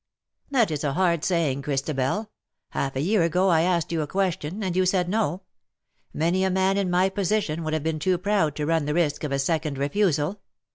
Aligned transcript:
^^ 0.49 0.51
That 0.51 0.71
is 0.71 0.83
a 0.83 0.93
hard 0.93 1.23
saying, 1.23 1.61
Christabel. 1.61 2.31
Half 2.69 2.95
a 2.95 3.01
year 3.01 3.21
ago 3.21 3.49
I 3.49 3.61
asked 3.61 3.91
you 3.91 4.01
a 4.01 4.07
question, 4.07 4.63
and 4.63 4.75
you 4.75 4.83
said 4.83 5.07
no. 5.07 5.43
Many 6.11 6.43
a 6.43 6.49
man 6.49 6.75
in 6.75 6.89
my 6.89 7.07
position 7.07 7.63
would 7.63 7.73
have 7.73 7.83
been 7.83 7.99
too 7.99 8.17
proud 8.17 8.55
to 8.55 8.65
run 8.65 8.85
the 8.85 8.95
risk 8.95 9.23
of 9.23 9.31
a 9.31 9.37
second 9.37 9.77
refusal. 9.77 10.41